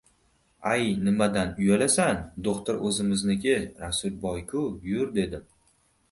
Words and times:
—Ay, 0.75 0.85
nimadan 1.07 1.51
uyalasan, 1.65 2.23
do‘xtir 2.47 2.79
o‘zimizni 2.89 3.53
Rasulboy-ku, 3.83 4.63
yur,— 4.93 5.13
dedim. 5.19 5.45